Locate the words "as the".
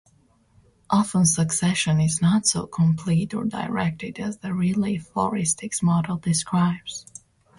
4.19-4.51